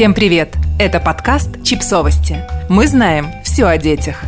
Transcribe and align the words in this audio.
Всем 0.00 0.14
привет! 0.14 0.54
Это 0.78 0.98
подкаст 0.98 1.62
«Чипсовости». 1.62 2.42
Мы 2.70 2.86
знаем 2.86 3.28
все 3.44 3.66
о 3.66 3.76
детях. 3.76 4.22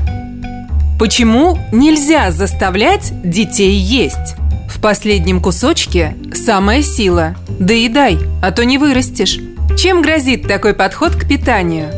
Почему 0.99 1.59
нельзя 1.73 2.31
заставлять 2.31 3.11
детей 3.23 3.73
есть? 3.73 4.37
В 4.69 4.83
последнем 4.83 5.41
кусочке 5.41 6.15
самая 6.35 6.83
сила. 6.83 7.37
Доедай, 7.49 8.19
а 8.43 8.51
то 8.51 8.67
не 8.67 8.77
вырастешь. 8.77 9.39
Чем 9.79 10.03
грозит 10.03 10.47
такой 10.47 10.75
подход 10.75 11.17
к 11.17 11.27
питанию? 11.27 11.89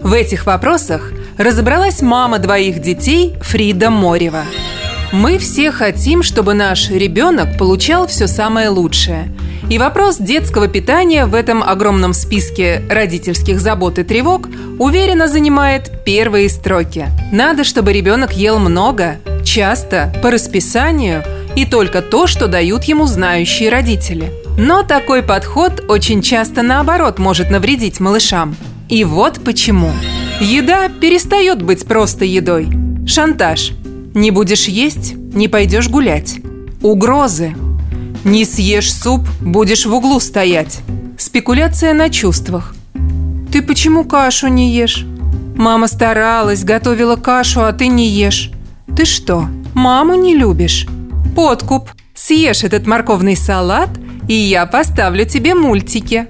В 0.00 0.14
этих 0.14 0.46
вопросах 0.46 1.12
разобралась 1.36 2.00
мама 2.00 2.38
двоих 2.38 2.80
детей 2.80 3.34
Фрида 3.42 3.90
Морева. 3.90 4.44
Мы 5.12 5.36
все 5.36 5.72
хотим, 5.72 6.22
чтобы 6.22 6.54
наш 6.54 6.88
ребенок 6.88 7.58
получал 7.58 8.06
все 8.06 8.26
самое 8.26 8.70
лучшее– 8.70 9.28
и 9.70 9.78
вопрос 9.78 10.18
детского 10.18 10.66
питания 10.66 11.26
в 11.26 11.34
этом 11.34 11.62
огромном 11.62 12.12
списке 12.12 12.82
родительских 12.90 13.60
забот 13.60 14.00
и 14.00 14.02
тревог 14.02 14.48
уверенно 14.80 15.28
занимает 15.28 16.04
первые 16.04 16.48
строки. 16.50 17.06
Надо, 17.32 17.62
чтобы 17.62 17.92
ребенок 17.92 18.32
ел 18.32 18.58
много, 18.58 19.18
часто, 19.44 20.12
по 20.22 20.32
расписанию 20.32 21.22
и 21.54 21.64
только 21.64 22.02
то, 22.02 22.26
что 22.26 22.48
дают 22.48 22.82
ему 22.84 23.06
знающие 23.06 23.70
родители. 23.70 24.32
Но 24.58 24.82
такой 24.82 25.22
подход 25.22 25.84
очень 25.86 26.20
часто 26.20 26.62
наоборот 26.62 27.20
может 27.20 27.48
навредить 27.50 28.00
малышам. 28.00 28.56
И 28.88 29.04
вот 29.04 29.40
почему. 29.44 29.92
Еда 30.40 30.88
перестает 30.88 31.62
быть 31.62 31.86
просто 31.86 32.24
едой. 32.24 32.68
Шантаж. 33.06 33.70
Не 34.14 34.32
будешь 34.32 34.66
есть– 34.66 35.14
не 35.32 35.46
пойдешь 35.46 35.88
гулять. 35.88 36.40
Угрозы– 36.82 37.54
не 38.24 38.44
съешь 38.44 38.92
суп, 38.92 39.26
будешь 39.40 39.86
в 39.86 39.94
углу 39.94 40.20
стоять. 40.20 40.80
Спекуляция 41.18 41.94
на 41.94 42.10
чувствах. 42.10 42.74
Ты 43.52 43.62
почему 43.62 44.04
кашу 44.04 44.48
не 44.48 44.72
ешь? 44.72 45.04
Мама 45.56 45.88
старалась, 45.88 46.64
готовила 46.64 47.16
кашу, 47.16 47.62
а 47.62 47.72
ты 47.72 47.88
не 47.88 48.08
ешь. 48.08 48.50
Ты 48.96 49.04
что, 49.04 49.46
маму 49.74 50.14
не 50.14 50.34
любишь? 50.34 50.86
Подкуп. 51.34 51.90
Съешь 52.14 52.64
этот 52.64 52.86
морковный 52.86 53.36
салат, 53.36 53.88
и 54.28 54.34
я 54.34 54.66
поставлю 54.66 55.24
тебе 55.24 55.54
мультики. 55.54 56.26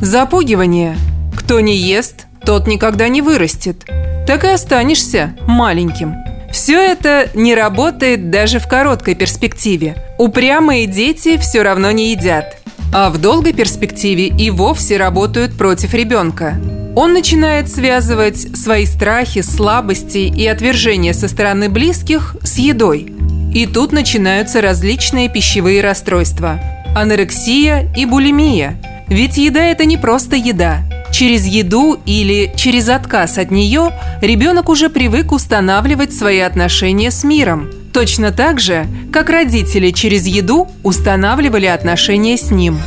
Запугивание. 0.00 0.96
Кто 1.36 1.60
не 1.60 1.76
ест, 1.76 2.26
тот 2.44 2.66
никогда 2.66 3.08
не 3.08 3.22
вырастет. 3.22 3.84
Так 4.26 4.44
и 4.44 4.48
останешься 4.48 5.36
маленьким. 5.46 6.25
Все 6.56 6.80
это 6.80 7.28
не 7.34 7.54
работает 7.54 8.30
даже 8.30 8.60
в 8.60 8.66
короткой 8.66 9.14
перспективе. 9.14 9.94
Упрямые 10.16 10.86
дети 10.86 11.36
все 11.36 11.60
равно 11.60 11.90
не 11.90 12.12
едят. 12.12 12.56
А 12.94 13.10
в 13.10 13.18
долгой 13.18 13.52
перспективе 13.52 14.28
и 14.28 14.48
вовсе 14.48 14.96
работают 14.96 15.58
против 15.58 15.92
ребенка. 15.92 16.58
Он 16.96 17.12
начинает 17.12 17.68
связывать 17.68 18.56
свои 18.56 18.86
страхи, 18.86 19.42
слабости 19.42 20.32
и 20.34 20.46
отвержения 20.46 21.12
со 21.12 21.28
стороны 21.28 21.68
близких 21.68 22.36
с 22.42 22.56
едой. 22.56 23.12
И 23.52 23.66
тут 23.66 23.92
начинаются 23.92 24.62
различные 24.62 25.28
пищевые 25.28 25.82
расстройства. 25.82 26.58
Анорексия 26.96 27.86
и 27.94 28.06
булимия. 28.06 28.80
Ведь 29.08 29.36
еда– 29.36 29.62
это 29.66 29.84
не 29.84 29.98
просто 29.98 30.36
еда. 30.36 30.78
Через 31.16 31.46
еду 31.46 31.98
или 32.04 32.52
через 32.56 32.90
отказ 32.90 33.38
от 33.38 33.50
нее 33.50 33.90
ребенок 34.20 34.68
уже 34.68 34.90
привык 34.90 35.32
устанавливать 35.32 36.12
свои 36.12 36.40
отношения 36.40 37.10
с 37.10 37.24
миром. 37.24 37.70
Точно 37.94 38.32
так 38.32 38.60
же, 38.60 38.86
как 39.14 39.30
родители 39.30 39.92
через 39.92 40.26
еду 40.26 40.68
устанавливали 40.82 41.64
отношения 41.64 42.36
с 42.36 42.50
ним. 42.50 42.78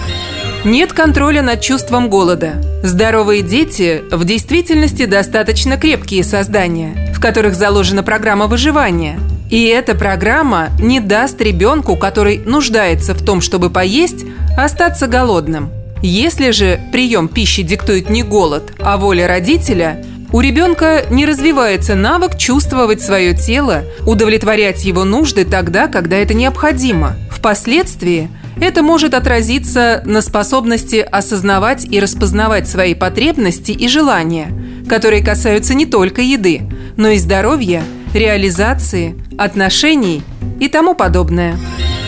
Нет 0.64 0.94
контроля 0.94 1.42
над 1.42 1.62
чувством 1.62 2.08
голода. 2.08 2.64
Здоровые 2.84 3.42
дети 3.42 4.04
в 4.12 4.24
действительности 4.26 5.06
достаточно 5.06 5.78
крепкие 5.78 6.24
создания, 6.24 7.12
в 7.16 7.20
которых 7.20 7.56
заложена 7.56 8.04
программа 8.04 8.46
выживания. 8.46 9.20
И 9.50 9.66
эта 9.66 9.96
программа 9.96 10.70
не 10.80 11.00
даст 11.00 11.42
ребенку, 11.42 11.96
который 11.96 12.38
нуждается 12.38 13.16
в 13.16 13.26
том, 13.26 13.42
чтобы 13.42 13.72
поесть, 13.72 14.24
остаться 14.56 15.08
голодным– 15.08 15.72
если 16.08 16.52
же 16.52 16.80
прием 16.92 17.28
пищи 17.28 17.64
диктует 17.64 18.10
не 18.10 18.24
голод, 18.24 18.74
а 18.80 18.98
воля 18.98 19.28
родителя, 19.28 20.04
у 20.32 20.42
ребенка 20.42 21.06
не 21.10 21.26
развивается 21.26 21.96
навык 21.96 22.38
чувствовать 22.38 23.02
свое 23.02 23.34
тело, 23.34 23.84
удовлетворять 24.06 24.86
его 24.86 25.04
нужды 25.04 25.44
тогда, 25.44 25.88
когда 25.88 26.18
это 26.18 26.34
необходимо. 26.34 27.16
Впоследствии 27.32 28.30
это 28.62 28.84
может 28.84 29.14
отразиться 29.14 30.04
на 30.06 30.22
способности 30.22 30.98
осознавать 30.98 31.86
и 31.90 32.00
распознавать 32.00 32.68
свои 32.68 32.94
потребности 32.94 33.72
и 33.72 33.88
желания, 33.88 34.52
которые 34.88 35.24
касаются 35.24 35.74
не 35.74 35.86
только 35.86 36.22
еды, 36.22 36.62
но 36.96 37.10
и 37.10 37.18
здоровья, 37.18 37.84
реализации, 38.14 39.16
отношений 39.38 40.22
и 40.60 40.68
тому 40.68 40.94
подобное. 40.94 41.58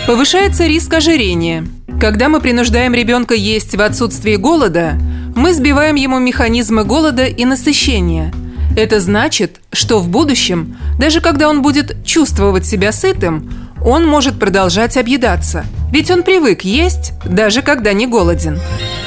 Повышается 0.05 0.67
риск 0.67 0.93
ожирения– 0.93 1.65
когда 2.01 2.29
мы 2.29 2.41
принуждаем 2.41 2.95
ребенка 2.95 3.35
есть 3.35 3.75
в 3.75 3.81
отсутствии 3.81 4.35
голода, 4.35 4.93
мы 5.35 5.53
сбиваем 5.53 5.93
ему 5.93 6.17
механизмы 6.17 6.83
голода 6.83 7.25
и 7.25 7.45
насыщения. 7.45 8.33
Это 8.75 8.99
значит, 8.99 9.61
что 9.71 9.99
в 9.99 10.09
будущем, 10.09 10.77
даже 10.97 11.21
когда 11.21 11.47
он 11.47 11.61
будет 11.61 12.03
чувствовать 12.03 12.65
себя 12.65 12.91
сытым, 12.91 13.53
он 13.85 14.07
может 14.07 14.39
продолжать 14.39 14.97
объедаться. 14.97 15.63
Ведь 15.91 16.09
он 16.09 16.23
привык 16.23 16.61
есть, 16.61 17.13
даже 17.23 17.61
когда 17.61 17.93
не 17.93 18.07
голоден. 18.07 18.59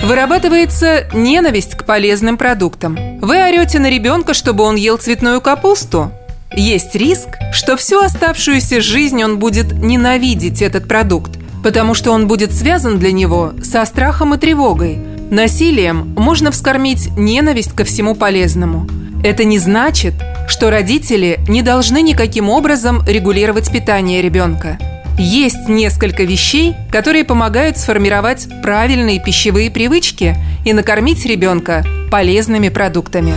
Вырабатывается 0.03 1.09
ненависть 1.13 1.77
к 1.77 1.85
полезным 1.85 2.37
продуктам. 2.37 2.97
Вы 3.21 3.43
орете 3.43 3.81
на 3.81 3.91
ребенка, 3.91 4.35
чтобы 4.35 4.63
он 4.63 4.77
ел 4.77 4.99
цветную 4.99 5.41
капусту? 5.41 6.13
Есть 6.57 6.95
риск, 6.95 7.27
что 7.53 7.77
всю 7.77 7.99
оставшуюся 7.99 8.81
жизнь 8.81 9.21
он 9.25 9.41
будет 9.41 9.73
ненавидеть 9.73 10.63
этот 10.63 10.87
продукт, 10.87 11.33
потому 11.65 11.95
что 11.95 12.13
он 12.13 12.29
будет 12.29 12.53
связан 12.53 12.99
для 12.99 13.11
него 13.11 13.55
со 13.63 13.85
страхом 13.87 14.35
и 14.35 14.39
тревогой. 14.39 14.99
Насилием 15.31 16.15
можно 16.15 16.51
вскормить 16.53 17.09
ненависть 17.17 17.73
ко 17.73 17.85
всему 17.85 18.15
полезному. 18.15 18.87
Это 19.25 19.45
не 19.45 19.59
значит, 19.59 20.13
что 20.47 20.71
родители 20.71 21.41
не 21.49 21.63
должны 21.63 22.03
никаким 22.03 22.51
образом 22.51 23.03
регулировать 23.09 23.73
питание 23.73 24.21
ребенка. 24.21 24.79
Есть 25.19 25.69
несколько 25.69 26.25
вещей, 26.25 26.75
которые 26.93 27.25
помогают 27.25 27.79
сформировать 27.79 28.47
правильные 28.63 29.19
пищевые 29.19 29.71
привычки 29.71 30.37
и 30.67 30.75
накормить 30.75 31.25
ребенка 31.25 31.83
полезными 32.11 32.69
продуктами. 32.69 33.33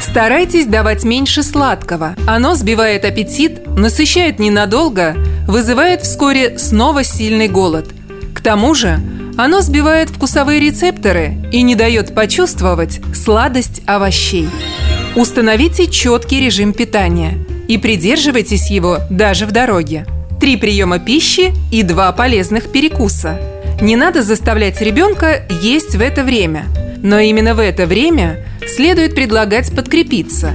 Старайтесь 0.00 0.66
давать 0.66 1.02
меньше 1.02 1.42
сладкого. 1.42 2.14
Оно 2.28 2.54
сбивает 2.54 3.04
аппетит, 3.04 3.66
насыщает 3.66 4.38
ненадолго, 4.38 5.16
вызывает 5.46 6.02
вскоре 6.02 6.58
снова 6.58 7.04
сильный 7.04 7.48
голод. 7.48 7.86
К 8.34 8.40
тому 8.40 8.74
же 8.74 9.00
оно 9.36 9.60
сбивает 9.60 10.10
вкусовые 10.10 10.60
рецепторы 10.60 11.36
и 11.52 11.62
не 11.62 11.74
дает 11.74 12.14
почувствовать 12.14 13.00
сладость 13.14 13.82
овощей. 13.86 14.48
Установите 15.14 15.86
четкий 15.86 16.40
режим 16.40 16.72
питания 16.72 17.38
и 17.68 17.78
придерживайтесь 17.78 18.70
его 18.70 18.98
даже 19.10 19.46
в 19.46 19.52
дороге. 19.52 20.06
Три 20.40 20.56
приема 20.56 20.98
пищи 20.98 21.52
и 21.70 21.82
два 21.82 22.12
полезных 22.12 22.70
перекуса. 22.70 23.38
Не 23.80 23.96
надо 23.96 24.22
заставлять 24.22 24.80
ребенка 24.80 25.46
есть 25.62 25.94
в 25.96 26.00
это 26.00 26.22
время, 26.22 26.64
но 27.02 27.18
именно 27.18 27.54
в 27.54 27.58
это 27.58 27.86
время 27.86 28.44
следует 28.66 29.14
предлагать 29.14 29.74
подкрепиться. 29.74 30.52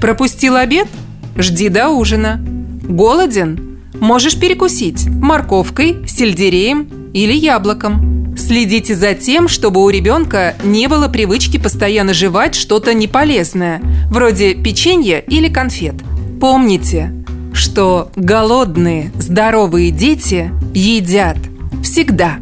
Пропустил 0.00 0.56
обед? 0.56 0.88
Жди 1.36 1.68
до 1.68 1.88
ужина. 1.88 2.40
Голоден? 2.82 3.73
Можешь 4.00 4.38
перекусить 4.38 5.06
морковкой, 5.06 6.06
сельдереем 6.06 7.10
или 7.12 7.32
яблоком. 7.32 8.36
Следите 8.36 8.94
за 8.94 9.14
тем, 9.14 9.48
чтобы 9.48 9.82
у 9.82 9.88
ребенка 9.88 10.54
не 10.64 10.88
было 10.88 11.08
привычки 11.08 11.58
постоянно 11.58 12.12
жевать 12.12 12.54
что-то 12.54 12.92
неполезное, 12.92 13.80
вроде 14.10 14.54
печенья 14.54 15.18
или 15.18 15.48
конфет. 15.48 15.94
Помните, 16.40 17.12
что 17.54 18.10
голодные, 18.16 19.12
здоровые 19.16 19.90
дети 19.90 20.50
едят 20.74 21.38
всегда. 21.82 22.38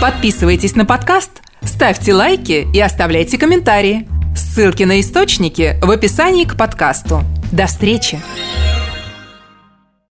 Подписывайтесь 0.00 0.74
на 0.74 0.86
подкаст, 0.86 1.42
ставьте 1.62 2.14
лайки 2.14 2.66
и 2.74 2.80
оставляйте 2.80 3.36
комментарии. 3.36 4.08
Ссылки 4.34 4.84
на 4.84 5.00
источники 5.00 5.76
в 5.82 5.90
описании 5.90 6.44
к 6.44 6.56
подкасту. 6.56 7.22
До 7.52 7.66
встречи! 7.66 8.18